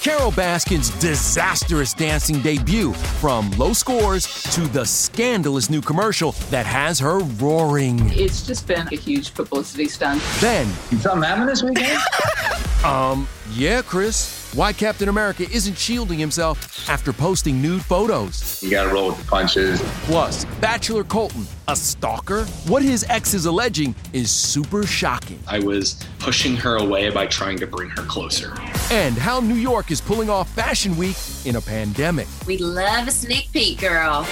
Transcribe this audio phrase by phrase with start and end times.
[0.00, 6.98] Carole Baskin's disastrous dancing debut from low scores to the scandalous new commercial that has
[7.00, 8.10] her roaring.
[8.12, 10.22] It's just been a huge publicity stunt.
[10.40, 10.66] Then,
[11.00, 12.00] Something happening this weekend?
[12.84, 18.62] um, yeah, Chris, why Captain America isn't shielding himself after posting nude photos.
[18.62, 19.80] You gotta roll with the punches.
[20.04, 22.44] Plus, Bachelor Colton, a stalker?
[22.66, 25.38] What his ex is alleging is super shocking.
[25.46, 28.54] I was pushing her away by trying to bring her closer.
[28.90, 32.26] And how New York is pulling off Fashion Week in a pandemic.
[32.46, 34.24] We love a sneak peek, girl.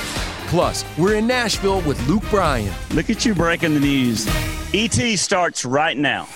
[0.49, 2.73] Plus, we're in Nashville with Luke Bryan.
[2.93, 4.27] Look at you breaking the news.
[4.73, 6.29] ET starts right now.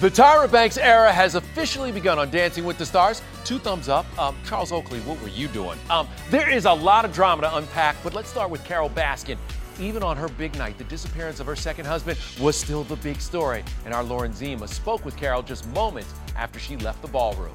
[0.00, 3.20] The Tyra Banks era has officially begun on Dancing with the Stars.
[3.44, 4.06] Two thumbs up.
[4.16, 5.76] Um, Charles Oakley, what were you doing?
[5.90, 9.36] Um, there is a lot of drama to unpack, but let's start with Carole Baskin.
[9.80, 13.20] Even on her big night, the disappearance of her second husband was still the big
[13.20, 13.64] story.
[13.84, 17.54] And our Lauren Zima spoke with Carole just moments after she left the ballroom.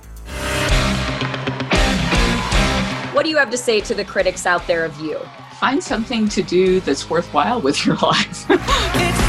[3.13, 5.17] What do you have to say to the critics out there of you?
[5.61, 8.49] Find something to do that's worthwhile with your life.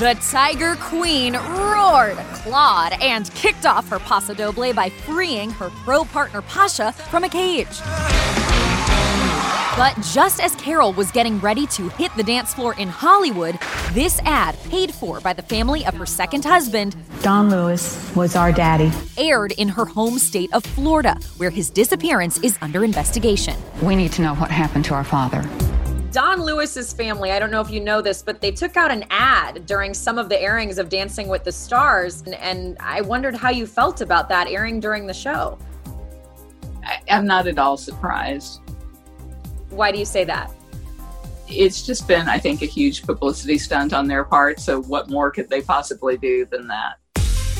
[0.00, 6.04] The Tiger Queen roared, clawed, and kicked off her paso doble by freeing her pro
[6.04, 7.68] partner Pasha from a cage.
[9.76, 13.56] But just as Carole was getting ready to hit the dance floor in Hollywood,
[13.92, 18.50] this ad, paid for by the family of her second husband, Don Lewis was our
[18.50, 18.90] daddy.
[19.16, 23.54] aired in her home state of Florida, where his disappearance is under investigation.
[23.80, 25.48] We need to know what happened to our father.
[26.14, 29.04] Don Lewis's family, I don't know if you know this, but they took out an
[29.10, 32.22] ad during some of the airings of Dancing with the Stars.
[32.22, 35.58] And, and I wondered how you felt about that airing during the show.
[36.84, 38.60] I, I'm not at all surprised.
[39.70, 40.52] Why do you say that?
[41.48, 44.60] It's just been, I think, a huge publicity stunt on their part.
[44.60, 46.98] So, what more could they possibly do than that?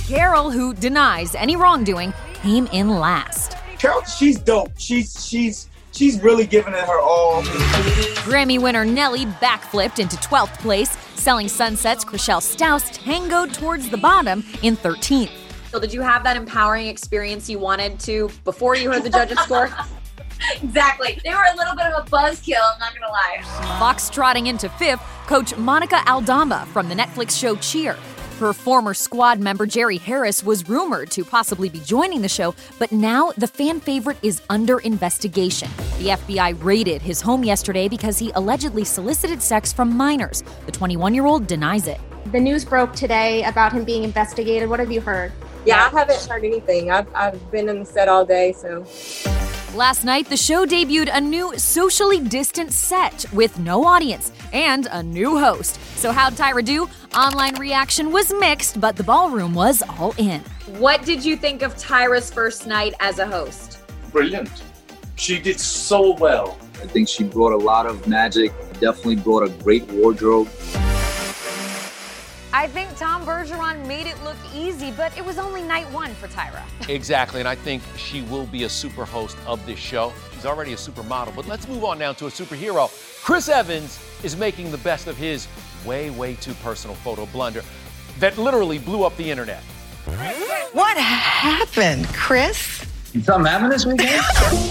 [0.06, 3.56] Carole, who denies any wrongdoing, came in last.
[3.80, 4.70] Carole, she's dope.
[4.78, 7.42] She's she's she's really giving it her all.
[8.24, 10.90] Grammy winner Nelly backflipped into 12th place.
[11.14, 15.30] Selling Sunset's Chrishell Stause tangoed towards the bottom in 13th.
[15.70, 19.38] So, did you have that empowering experience you wanted to before you heard the judges
[19.40, 19.70] score?
[20.62, 21.18] exactly.
[21.24, 23.40] They were a little bit of a buzzkill, I'm not gonna lie.
[23.78, 27.96] Fox trotting into fifth, coach Monica Aldama from the Netflix show Cheer.
[28.40, 32.90] Her former squad member Jerry Harris was rumored to possibly be joining the show, but
[32.90, 35.70] now the fan favorite is under investigation.
[35.98, 40.42] The FBI raided his home yesterday because he allegedly solicited sex from minors.
[40.66, 42.00] The 21 year old denies it.
[42.32, 44.68] The news broke today about him being investigated.
[44.68, 45.30] What have you heard?
[45.64, 46.90] Yeah, I haven't heard anything.
[46.90, 48.84] I've, I've been in the set all day, so.
[49.74, 55.02] Last night, the show debuted a new socially distant set with no audience and a
[55.02, 55.80] new host.
[55.96, 56.88] So, how'd Tyra do?
[57.12, 60.42] Online reaction was mixed, but the ballroom was all in.
[60.78, 63.80] What did you think of Tyra's first night as a host?
[64.12, 64.62] Brilliant.
[65.16, 66.56] She did so well.
[66.74, 70.48] I think she brought a lot of magic, definitely brought a great wardrobe.
[72.56, 76.28] I think Tom Bergeron made it look easy, but it was only night one for
[76.28, 76.62] Tyra.
[76.88, 80.12] Exactly, and I think she will be a super host of this show.
[80.32, 82.88] She's already a supermodel, but let's move on now to a superhero.
[83.24, 85.48] Chris Evans is making the best of his
[85.84, 87.64] way, way too personal photo blunder
[88.20, 89.64] that literally blew up the internet.
[90.72, 92.86] What happened, Chris?
[93.24, 94.22] Something happened this weekend?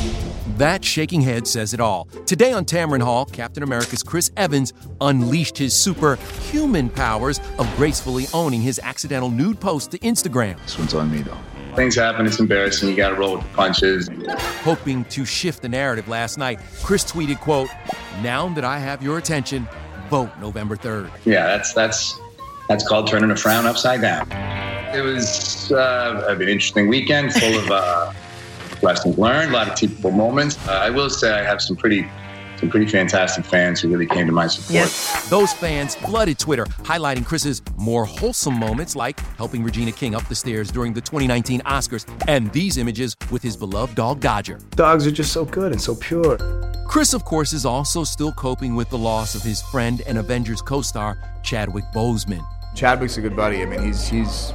[0.58, 2.06] That shaking head says it all.
[2.28, 4.72] Today on Tamron Hall, Captain America's Chris Evans
[5.02, 10.62] unleashed his superhuman powers of gracefully owning his accidental nude post to Instagram.
[10.62, 11.38] This one's on me, though.
[11.76, 12.90] Things happen, it's embarrassing.
[12.90, 14.08] You gotta roll with the punches.
[14.62, 17.70] Hoping to shift the narrative last night, Chris tweeted, quote,
[18.22, 19.68] Now that I have your attention,
[20.12, 21.10] vote November 3rd.
[21.26, 22.20] Yeah, that's that's
[22.70, 24.32] that's called turning a frown upside down.
[24.96, 28.14] It was uh, an interesting weekend full of uh,
[28.84, 30.58] lessons learned, a lot of teachable moments.
[30.68, 32.08] Uh, I will say I have some pretty
[32.64, 34.74] some pretty fantastic fans who really came to my support.
[34.74, 35.30] Yes.
[35.30, 40.36] Those fans flooded Twitter, highlighting Chris's more wholesome moments like helping Regina King up the
[40.36, 44.60] stairs during the 2019 Oscars and these images with his beloved dog Dodger.
[44.78, 46.38] Dogs are just so good and so pure.
[46.88, 50.62] Chris, of course, is also still coping with the loss of his friend and Avengers
[50.62, 52.46] co-star Chadwick Boseman.
[52.76, 53.62] Chadwick's a good buddy.
[53.62, 54.54] I mean, he's he's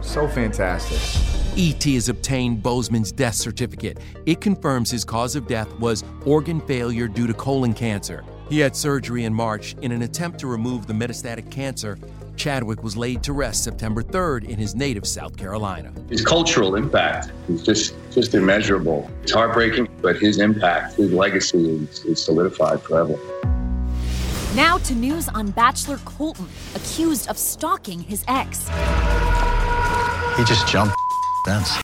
[0.00, 1.35] so fantastic.
[1.58, 1.94] E.T.
[1.94, 3.96] has obtained Boseman's death certificate.
[4.26, 8.24] It confirms his cause of death was organ failure due to colon cancer.
[8.50, 11.98] He had surgery in March in an attempt to remove the metastatic cancer.
[12.36, 15.94] Chadwick was laid to rest September 3rd in his native South Carolina.
[16.10, 19.10] His cultural impact is just just immeasurable.
[19.22, 23.18] It's heartbreaking, but his impact, his legacy is, is solidified forever.
[24.54, 28.68] Now to news on Bachelor Colton, accused of stalking his ex.
[30.36, 30.94] He just jumped
[31.46, 31.76] fence.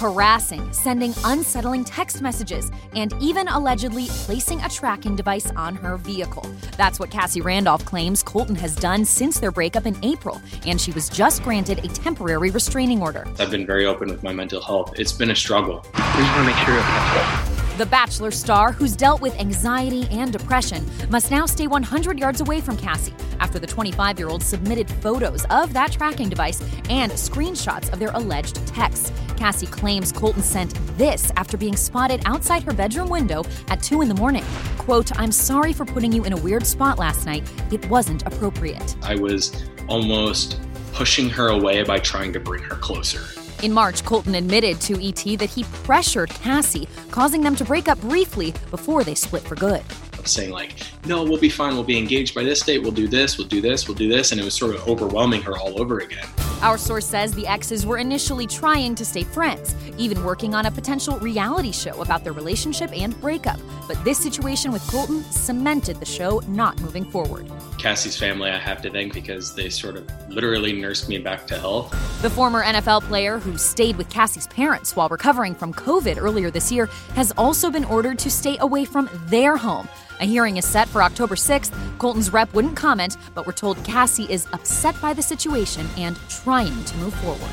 [0.00, 6.44] Harassing, sending unsettling text messages, and even allegedly placing a tracking device on her vehicle.
[6.76, 10.90] That's what Cassie Randolph claims Colton has done since their breakup in April, and she
[10.90, 13.26] was just granted a temporary restraining order.
[13.38, 14.98] I've been very open with my mental health.
[14.98, 15.82] It's been a struggle.
[15.94, 17.45] We just want to make sure you're okay.
[17.76, 22.62] The Bachelor star, who's dealt with anxiety and depression, must now stay 100 yards away
[22.62, 27.92] from Cassie after the 25 year old submitted photos of that tracking device and screenshots
[27.92, 29.12] of their alleged texts.
[29.36, 34.08] Cassie claims Colton sent this after being spotted outside her bedroom window at 2 in
[34.08, 34.44] the morning.
[34.78, 37.46] Quote, I'm sorry for putting you in a weird spot last night.
[37.70, 38.96] It wasn't appropriate.
[39.02, 40.58] I was almost
[40.94, 43.35] pushing her away by trying to bring her closer.
[43.62, 48.00] In March, Colton admitted to ET that he pressured Cassie, causing them to break up
[48.02, 49.82] briefly before they split for good.
[50.24, 51.74] Saying, like, no, we'll be fine.
[51.74, 52.82] We'll be engaged by this date.
[52.82, 53.38] We'll do this.
[53.38, 53.86] We'll do this.
[53.86, 54.32] We'll do this.
[54.32, 56.26] And it was sort of overwhelming her all over again.
[56.62, 60.70] Our source says the exes were initially trying to stay friends, even working on a
[60.70, 63.60] potential reality show about their relationship and breakup.
[63.86, 67.50] But this situation with Colton cemented the show not moving forward.
[67.78, 71.58] Cassie's family, I have to thank because they sort of literally nursed me back to
[71.58, 71.90] health.
[72.22, 76.72] The former NFL player who stayed with Cassie's parents while recovering from COVID earlier this
[76.72, 79.88] year has also been ordered to stay away from their home.
[80.20, 81.72] A hearing is set for October 6th.
[81.98, 86.84] Colton's rep wouldn't comment, but we're told Cassie is upset by the situation and trying
[86.84, 87.50] to move forward.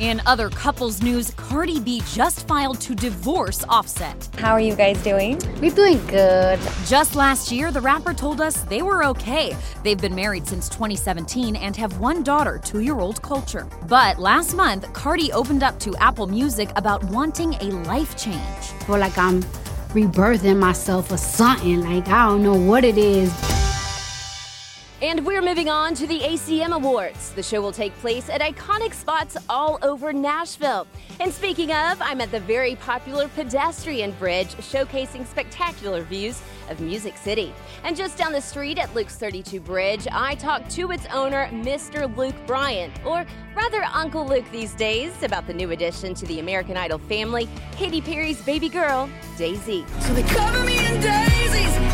[0.00, 4.28] In other couples news, Cardi B just filed to divorce Offset.
[4.38, 5.38] How are you guys doing?
[5.60, 6.58] We're doing good.
[6.86, 9.56] Just last year, the rapper told us they were okay.
[9.84, 13.68] They've been married since 2017 and have one daughter, two year old Culture.
[13.86, 18.64] But last month, Cardi opened up to Apple Music about wanting a life change.
[18.86, 19.40] Feel like I'm
[19.94, 21.82] rebirthing myself or something.
[21.82, 23.55] Like, I don't know what it is.
[25.02, 27.32] And we're moving on to the ACM Awards.
[27.32, 30.86] The show will take place at iconic spots all over Nashville.
[31.20, 37.18] And speaking of, I'm at the very popular pedestrian bridge, showcasing spectacular views of Music
[37.18, 37.52] City.
[37.84, 42.14] And just down the street at Luke's 32 Bridge, I talked to its owner, Mr.
[42.16, 46.78] Luke Bryan, or rather Uncle Luke these days, about the new addition to the American
[46.78, 49.84] Idol family, Katy Perry's baby girl, Daisy.
[50.00, 51.85] So they cover me in daisies.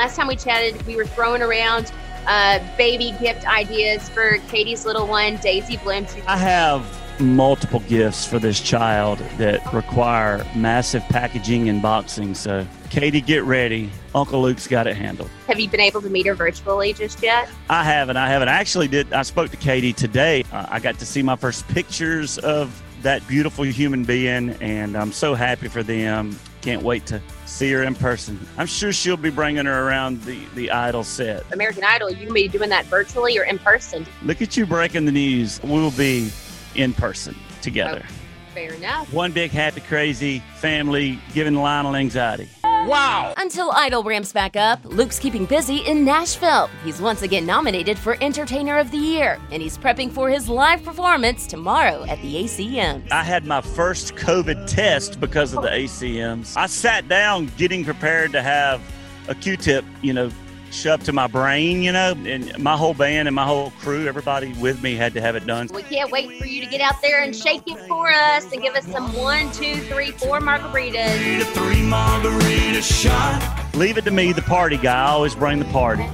[0.00, 1.92] Last time we chatted, we were throwing around
[2.26, 6.06] uh, baby gift ideas for Katy's little one, Daisy Bloom.
[6.26, 12.34] I have multiple gifts for this child that require massive packaging and boxing.
[12.34, 13.90] So, Katy, get ready.
[14.14, 15.28] Uncle Luke's got it handled.
[15.48, 17.50] Have you been able to meet her virtually just yet?
[17.68, 18.16] I haven't.
[18.16, 18.48] I haven't.
[18.48, 19.12] I actually did.
[19.12, 20.44] I spoke to Katy today.
[20.50, 25.12] Uh, I got to see my first pictures of that beautiful human being, and I'm
[25.12, 26.38] so happy for them.
[26.62, 28.38] Can't wait to see her in person.
[28.56, 31.44] I'm sure she'll be bringing her around the, the Idol set.
[31.52, 34.06] American Idol, you can be doing that virtually or in person.
[34.22, 35.60] Look at you breaking the news.
[35.62, 36.30] We will be
[36.74, 38.04] in person together.
[38.08, 39.12] Oh, fair enough.
[39.12, 42.48] One big happy, crazy family giving Lionel anxiety.
[42.86, 43.34] Wow!
[43.36, 46.70] Until Idol ramps back up, Luke's keeping busy in Nashville.
[46.82, 50.82] He's once again nominated for Entertainer of the Year, and he's prepping for his live
[50.82, 53.12] performance tomorrow at the ACMs.
[53.12, 56.56] I had my first COVID test because of the ACMs.
[56.56, 58.80] I sat down getting prepared to have
[59.28, 60.30] a Q tip, you know,
[60.70, 64.52] shoved to my brain, you know, and my whole band and my whole crew, everybody
[64.54, 65.68] with me had to have it done.
[65.72, 68.62] We can't wait for you to get out there and shake it for us and
[68.62, 71.42] give us some one, two, three, four margaritas.
[71.52, 73.66] Three margarita shot.
[73.74, 75.06] Leave it to me, the party guy.
[75.06, 76.06] I always bring the party.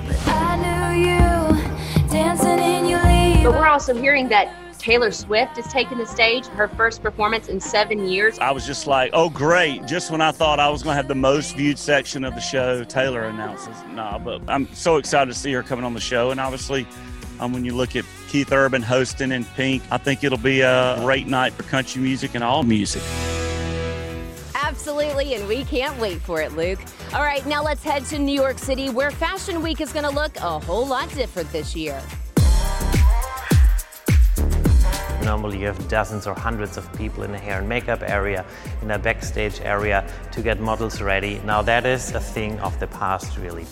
[3.46, 7.58] But we're also hearing that Taylor Swift is taking the stage, her first performance in
[7.58, 8.38] seven years.
[8.38, 9.84] I was just like, oh, great.
[9.84, 12.40] Just when I thought I was going to have the most viewed section of the
[12.40, 13.74] show, Taylor announces.
[13.94, 16.30] Nah, but I'm so excited to see her coming on the show.
[16.30, 16.86] And obviously,
[17.40, 20.94] um, when you look at Keith Urban hosting in Pink, I think it'll be a
[21.00, 23.02] great night for country music and all music.
[24.54, 26.78] Absolutely, and we can't wait for it, Luke.
[27.12, 30.12] All right, now let's head to New York City, where Fashion Week is going to
[30.12, 32.00] look a whole lot different this year.
[35.26, 38.44] Normally, you have dozens or hundreds of people in the hair and makeup area,
[38.80, 41.40] in a backstage area to get models ready.
[41.44, 43.66] Now, that is a thing of the past, really.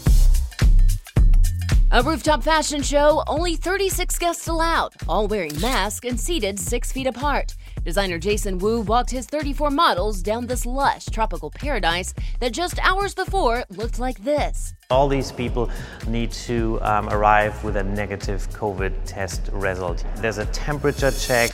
[1.92, 7.06] A rooftop fashion show, only 36 guests allowed, all wearing masks and seated six feet
[7.06, 7.54] apart.
[7.85, 13.14] Designer Jason Wu walked his 34 models down this lush tropical paradise that just hours
[13.14, 14.73] before looked like this.
[14.88, 15.71] All these people
[16.07, 20.03] need to um, arrive with a negative COVID test result.
[20.17, 21.50] There's a temperature check.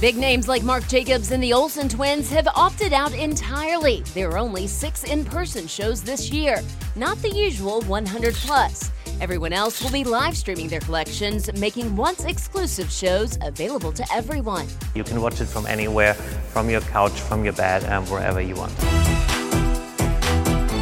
[0.00, 4.00] Big names like Marc Jacobs and the Olsen twins have opted out entirely.
[4.14, 6.60] There are only six in person shows this year,
[6.96, 8.90] not the usual 100 plus.
[9.20, 14.66] Everyone else will be live streaming their collections, making once exclusive shows available to everyone.
[14.94, 18.54] You can watch it from anywhere, from your couch, from your bed, and wherever you
[18.54, 18.72] want.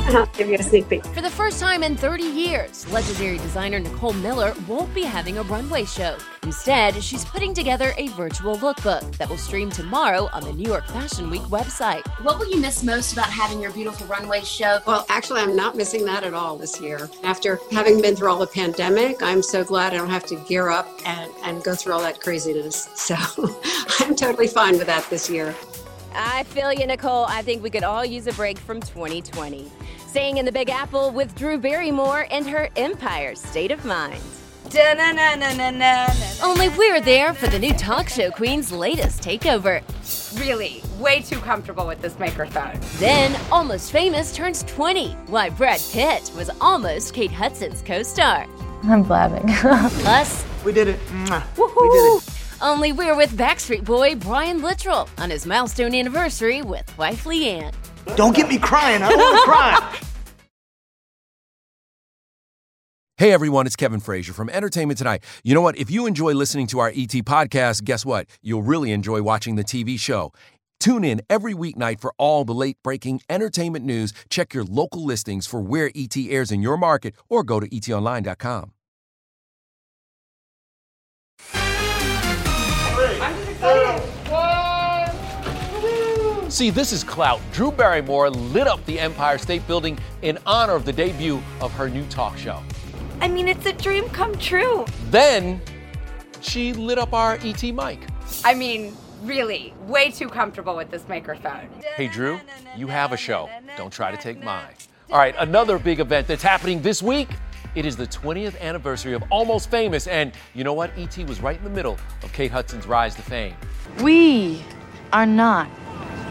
[0.09, 1.05] I'll give you a sneak peek.
[1.07, 5.43] For the first time in 30 years, legendary designer Nicole Miller won't be having a
[5.43, 6.17] runway show.
[6.45, 10.87] Instead, she's putting together a virtual lookbook that will stream tomorrow on the New York
[10.87, 12.07] Fashion Week website.
[12.23, 14.79] What will you miss most about having your beautiful runway show?
[14.87, 17.11] Well, actually, I'm not missing that at all this year.
[17.23, 20.71] After having been through all the pandemic, I'm so glad I don't have to gear
[20.71, 22.89] up and, and go through all that craziness.
[23.09, 23.17] So
[24.01, 25.55] I'm totally fine with that this year.
[26.15, 27.25] I feel you, Nicole.
[27.25, 29.71] I think we could all use a break from 2020.
[30.19, 34.21] Staying in the Big Apple with Drew Barrymore and her Empire State of Mind.
[36.43, 39.81] Only we're there for the new talk show queen's latest takeover.
[40.41, 42.81] Really, way too comfortable with this microphone.
[42.97, 45.13] Then, Almost Famous turns 20.
[45.29, 48.45] Why Brad Pitt was almost Kate Hudson's co star.
[48.83, 49.47] I'm blabbing.
[50.03, 50.99] Plus, we did it.
[50.99, 51.81] Woohoo!
[51.81, 52.29] We did it.
[52.61, 57.73] Only we're with Backstreet Boy Brian Littrell on his milestone anniversary with wife Leighanne.
[58.17, 59.03] Don't get me crying.
[59.03, 60.01] I don't want to cry.
[63.19, 65.25] Hey everyone, it's Kevin Frazier from Entertainment Tonight.
[65.43, 65.77] You know what?
[65.77, 68.29] If you enjoy listening to our ET podcast, guess what?
[68.43, 70.33] You'll really enjoy watching the TV show.
[70.79, 74.13] Tune in every weeknight for all the late breaking entertainment news.
[74.31, 78.71] Check your local listings for where ET airs in your market or go to etonline.com.
[86.49, 87.41] See, this is clout.
[87.53, 91.89] Drew Barrymore lit up the Empire State Building in honor of the debut of her
[91.89, 92.63] new talk show.
[93.21, 94.87] I mean, it's a dream come true.
[95.11, 95.61] Then
[96.41, 98.07] she lit up our ET mic.
[98.45, 101.69] I mean, really, way too comfortable with this microphone.
[101.97, 102.41] Hey, Drew,
[102.77, 103.51] you have a show.
[103.77, 104.75] Don't try to take mine.
[105.11, 107.29] All right, another big event that's happening this week.
[107.75, 110.91] It is the 20th anniversary of Almost Famous, and you know what?
[110.97, 113.55] ET was right in the middle of Kate Hudson's rise to fame.
[114.01, 114.63] We
[115.13, 115.69] are not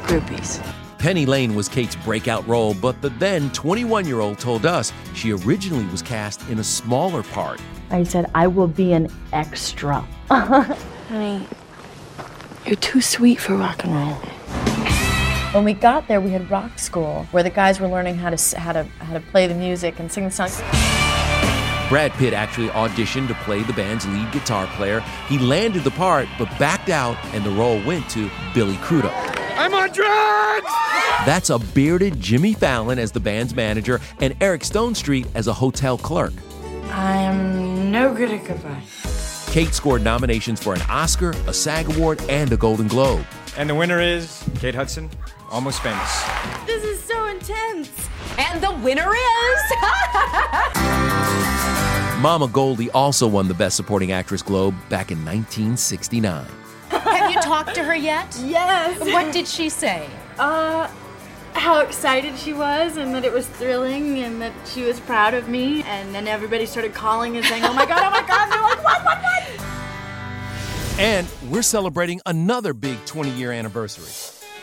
[0.04, 0.64] groupies.
[1.00, 5.32] Penny Lane was Kate's breakout role, but the then 21 year old told us she
[5.32, 7.62] originally was cast in a smaller part.
[7.92, 10.02] I said, I will be an extra.
[10.30, 11.48] Honey,
[12.66, 14.16] you're too sweet for rock and roll.
[15.54, 18.60] When we got there, we had rock school where the guys were learning how to
[18.60, 20.58] how to how to play the music and sing the songs.
[21.90, 25.00] Brad Pitt actually auditioned to play the band's lead guitar player.
[25.30, 29.37] He landed the part, but backed out, and the role went to Billy Crudup.
[29.58, 30.72] I'm on drugs!
[31.26, 35.98] That's a bearded Jimmy Fallon as the band's manager and Eric Stonestreet as a hotel
[35.98, 36.34] clerk.
[36.92, 38.84] I'm no good at goodbye.
[39.52, 43.26] Kate scored nominations for an Oscar, a SAG Award, and a Golden Globe.
[43.58, 45.10] And the winner is Kate Hudson,
[45.50, 46.24] Almost Famous.
[46.68, 47.90] This is so intense.
[48.38, 49.62] And the winner is.
[52.22, 56.46] Mama Goldie also won the Best Supporting Actress Globe back in 1969.
[57.48, 58.38] Have talked to her yet?
[58.44, 59.00] Yes.
[59.00, 60.10] What did she say?
[60.38, 60.90] Uh,
[61.54, 65.48] how excited she was, and that it was thrilling, and that she was proud of
[65.48, 65.82] me.
[65.84, 68.04] And then everybody started calling and saying, "Oh my god!
[68.04, 69.06] Oh my god!" They're like, "What?
[69.06, 69.18] What?
[69.24, 74.12] What?" And we're celebrating another big 20 year anniversary.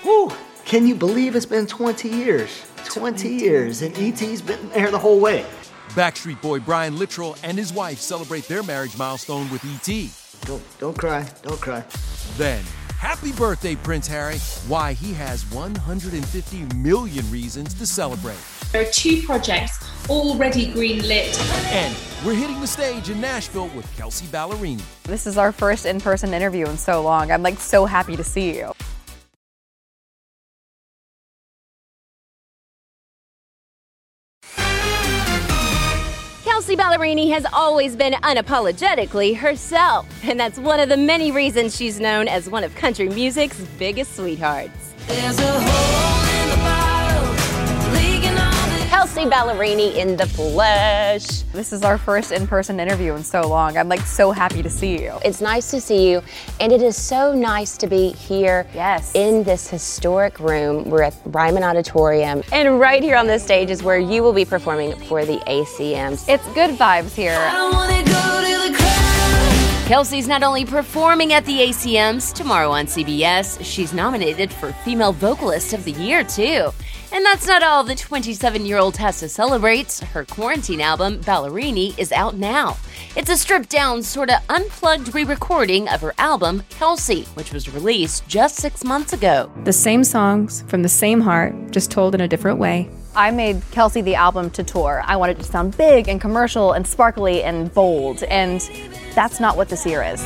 [0.02, 0.30] Whew,
[0.66, 2.66] can you believe it's been 20 years?
[2.84, 5.46] 20 years, and E.T.'s been there the whole way.
[5.90, 10.10] Backstreet Boy Brian Littrell and his wife celebrate their marriage milestone with E.T.
[10.42, 11.82] Don't, don't cry, don't cry.
[12.36, 12.64] Then,
[12.98, 14.38] happy birthday, Prince Harry.
[14.66, 18.38] Why he has 150 million reasons to celebrate.
[18.72, 21.38] There are two projects already greenlit.
[21.70, 24.82] And we're hitting the stage in Nashville with Kelsey Ballerini.
[25.04, 27.30] This is our first in person interview in so long.
[27.30, 28.72] I'm like so happy to see you.
[37.04, 42.28] Ballerini has always been unapologetically herself, and that's one of the many reasons she's known
[42.28, 44.94] as one of country music's biggest sweethearts.
[49.14, 51.42] Kelsey Ballerini in the flesh.
[51.52, 53.76] This is our first in person interview in so long.
[53.76, 55.16] I'm like so happy to see you.
[55.24, 56.20] It's nice to see you,
[56.58, 59.14] and it is so nice to be here yes.
[59.14, 60.90] in this historic room.
[60.90, 64.44] We're at Ryman Auditorium, and right here on this stage is where you will be
[64.44, 66.28] performing for the ACMs.
[66.28, 67.38] It's good vibes here.
[69.84, 75.74] Kelsey's not only performing at the ACMs tomorrow on CBS, she's nominated for Female Vocalist
[75.74, 76.70] of the Year, too.
[77.12, 79.98] And that's not all the 27 year old has to celebrate.
[80.14, 82.78] Her quarantine album, Ballerini, is out now.
[83.14, 87.68] It's a stripped down, sort of unplugged re recording of her album, Kelsey, which was
[87.68, 89.52] released just six months ago.
[89.64, 92.88] The same songs from the same heart, just told in a different way.
[93.16, 95.02] I made Kelsey the album to tour.
[95.06, 98.60] I wanted it to sound big and commercial and sparkly and bold, and
[99.14, 100.20] that's not what this year is.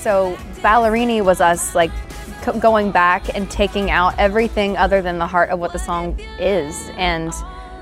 [0.00, 1.90] So, Ballerini was us like
[2.60, 6.88] going back and taking out everything other than the heart of what the song is
[6.96, 7.32] and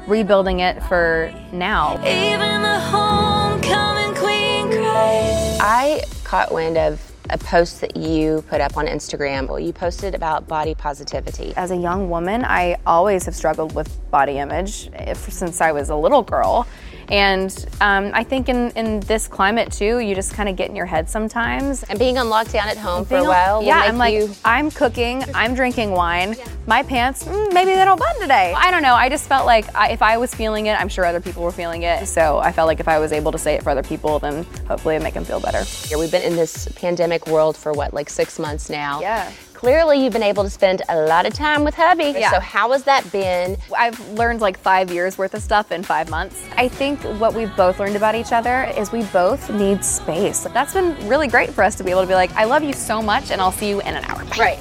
[0.07, 1.95] rebuilding it for now.
[2.07, 5.59] Even the homecoming queen cries.
[5.61, 9.49] I caught wind of a post that you put up on Instagram.
[9.49, 11.53] Well, you posted about body positivity.
[11.57, 15.91] As a young woman, I always have struggled with body image eh, since I was
[15.91, 16.67] a little girl.
[17.11, 20.77] And um, I think in, in this climate too, you just kind of get in
[20.77, 21.83] your head sometimes.
[21.85, 24.33] And being on lockdown at home for a while, yeah, I'm like, you...
[24.45, 26.35] I'm cooking, I'm drinking wine.
[26.39, 26.49] Yeah.
[26.67, 28.55] My pants, mm, maybe they don't button today.
[28.57, 28.95] I don't know.
[28.95, 31.53] I just felt like I, if I was feeling it, I'm sure other people were
[31.53, 32.07] feeling it.
[32.07, 34.45] So I felt like if I was able to say it for other people, then
[34.69, 35.65] hopefully it'd make them feel better.
[35.89, 39.01] Yeah, we've been in this pandemic world for what, like six months now.
[39.01, 42.15] Yeah clearly you've been able to spend a lot of time with hubby.
[42.17, 42.31] Yeah.
[42.31, 43.59] So how has that been?
[43.77, 46.43] I've learned like five years worth of stuff in five months.
[46.57, 50.45] I think what we've both learned about each other is we both need space.
[50.55, 52.73] That's been really great for us to be able to be like, I love you
[52.73, 54.25] so much and I'll see you in an hour.
[54.41, 54.59] Right.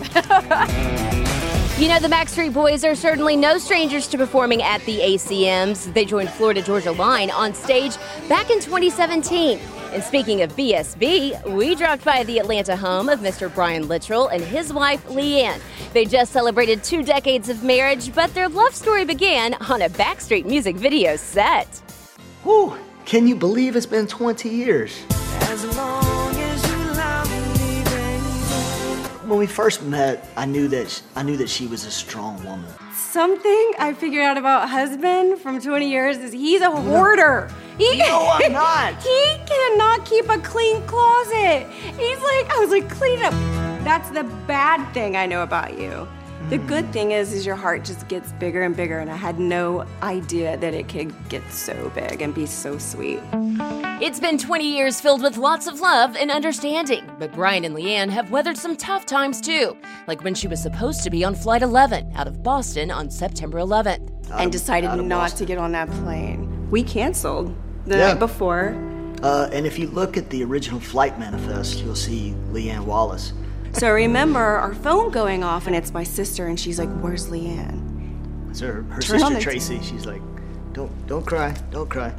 [1.80, 5.94] You know, the Backstreet Boys are certainly no strangers to performing at the ACMs.
[5.94, 7.96] They joined Florida Georgia Line on stage
[8.28, 9.58] back in 2017.
[9.92, 13.52] And speaking of BSB, we dropped by the Atlanta home of Mr.
[13.54, 15.60] Brian Littrell and his wife, Leighanne.
[15.94, 20.46] They just celebrated two decades of marriage, but their love story began on a Backstreet
[20.46, 21.66] music video set.
[22.44, 24.96] Whew, can you believe it's been 20 years?
[29.26, 32.72] When we first met, I knew that I knew that she was a strong woman.
[33.12, 37.50] Something I figured out about husband from 20 years is he's a hoarder.
[37.80, 39.02] He, no, I'm not.
[39.02, 41.66] he cannot keep a clean closet.
[41.72, 43.34] He's like, I was like, clean up.
[43.84, 46.08] That's the bad thing I know about you.
[46.50, 49.40] The good thing is, is your heart just gets bigger and bigger, and I had
[49.40, 53.20] no idea that it could get so big and be so sweet.
[54.02, 58.10] It's been 20 years filled with lots of love and understanding, but Brian and Leighanne
[58.10, 61.62] have weathered some tough times too, like when she was supposed to be on Flight
[61.62, 64.10] 11 out of Boston on September 11th.
[64.40, 66.68] and decided not to get on that plane.
[66.72, 68.08] We canceled the Yeah.
[68.10, 68.76] night before.
[69.22, 73.34] Uh, and if you look at the original flight manifest, you'll see Leighanne Wallace.
[73.80, 77.28] So I remember our phone going off, and it's my sister, and she's like, Where's
[77.28, 78.50] Leighanne?
[78.50, 79.80] It's her, her sister the Tracy.
[79.82, 80.22] She's like,
[80.74, 81.56] Don't don't cry.
[81.72, 82.14] Don't cry.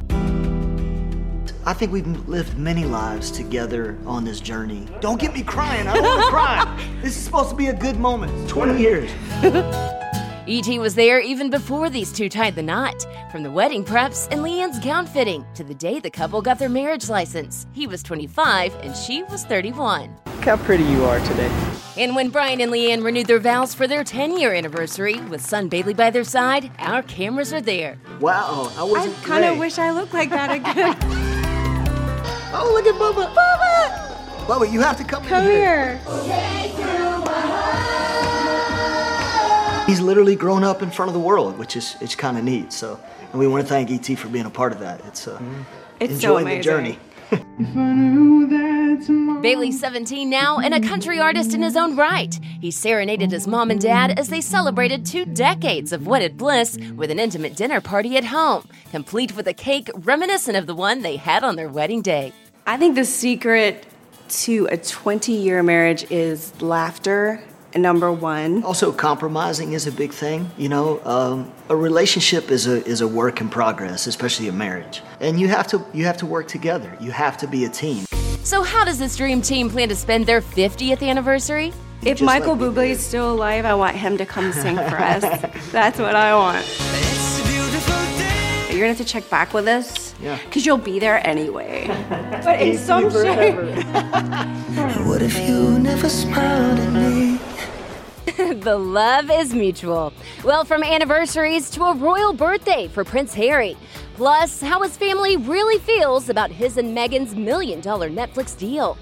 [1.63, 4.87] I think we've lived many lives together on this journey.
[5.01, 5.87] Don't get me crying.
[5.87, 6.87] I don't want to cry.
[7.03, 8.49] This is supposed to be a good moment.
[8.49, 9.11] 20 years.
[10.47, 10.79] E.T.
[10.79, 13.05] was there even before these two tied the knot.
[13.31, 16.69] From the wedding preps and Leighanne's gown fitting to the day the couple got their
[16.69, 17.67] marriage license.
[17.73, 20.15] He was 25 and she was 31.
[20.25, 21.51] Look how pretty you are today.
[21.97, 25.67] And when Brian and Leighanne renewed their vows for their 10 year anniversary with son
[25.69, 27.99] Bailey by their side, our cameras are there.
[28.19, 30.97] Wow, I wish- I kind of wish I looked like that again.
[32.53, 33.33] Oh, look at Bubba.
[33.33, 34.45] Bubba!
[34.45, 36.01] Bubba, you have to come, Come in here.
[36.03, 37.00] Come here.
[39.91, 42.71] He's literally grown up in front of the world, which is it's kind of neat.
[42.71, 42.97] So,
[43.31, 45.03] and we want to thank ET for being a part of that.
[45.05, 45.37] It's uh,
[45.99, 46.61] It's so enjoy the amazing.
[46.61, 46.97] journey.
[49.41, 52.33] Bailey's 17 now and a country artist in his own right.
[52.61, 57.11] He serenaded his mom and dad as they celebrated two decades of wedded bliss with
[57.11, 61.17] an intimate dinner party at home, complete with a cake reminiscent of the one they
[61.17, 62.31] had on their wedding day.
[62.65, 63.85] I think the secret
[64.45, 67.43] to a 20 year marriage is laughter,
[67.75, 68.63] number one.
[68.63, 70.49] Also, compromising is a big thing.
[70.57, 75.01] You know, um, a relationship is a is a work in progress, especially a marriage,
[75.19, 76.95] and you have to you have to work together.
[76.99, 78.05] You have to be a team.
[78.43, 81.73] So, how does this dream team plan to spend their 50th anniversary?
[82.01, 84.81] If Just Michael like Bublé is still alive, I want him to come sing for
[85.13, 85.21] us.
[85.71, 86.65] That's what I want.
[88.71, 90.15] You're gonna have to check back with us.
[90.19, 90.39] Yeah.
[90.45, 91.87] Because you'll be there anyway.
[92.43, 93.55] but in some shape.
[95.05, 97.37] What if you never smiled at me?
[98.37, 100.13] the love is mutual.
[100.43, 103.75] Well, from anniversaries to a royal birthday for Prince Harry.
[104.15, 108.97] Plus, how his family really feels about his and Meghan's million dollar Netflix deal.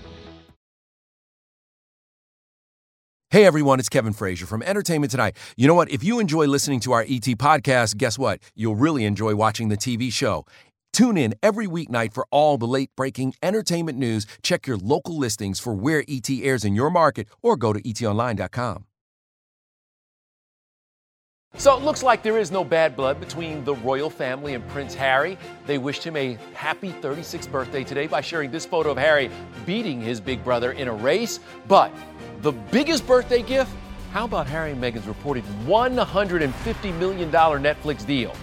[3.31, 5.37] Hey everyone, it's Kevin Frazier from Entertainment Tonight.
[5.55, 5.91] You know what?
[5.91, 8.39] If you enjoy listening to our ET podcast, guess what?
[8.55, 10.45] You'll really enjoy watching the TV show.
[10.93, 14.25] Tune in every weeknight for all the late breaking entertainment news.
[14.41, 18.85] Check your local listings for where ET airs in your market or go to etonline.com.
[21.59, 24.95] So it looks like there is no bad blood between the royal family and Prince
[24.95, 25.37] Harry.
[25.65, 29.29] They wished him a happy 36th birthday today by sharing this photo of Harry
[29.65, 31.41] beating his big brother in a race.
[31.67, 31.91] But
[32.41, 33.71] the biggest birthday gift?
[34.13, 38.33] How about Harry and Meghan's reported $150 million Netflix deal?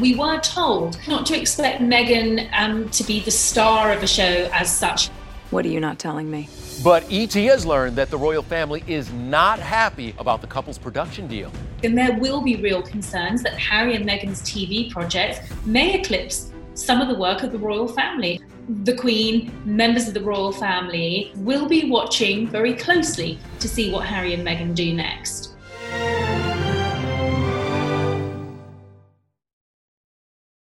[0.00, 4.50] We were told not to expect Meghan um, to be the star of a show
[4.52, 5.10] as such.
[5.50, 6.48] What are you not telling me?
[6.82, 11.28] But ET has learned that the royal family is not happy about the couple's production
[11.28, 11.52] deal.
[11.82, 17.00] And there will be real concerns that Harry and Meghan's TV project may eclipse some
[17.00, 18.40] of the work of the royal family.
[18.84, 24.06] The Queen, members of the royal family, will be watching very closely to see what
[24.06, 25.53] Harry and Meghan do next.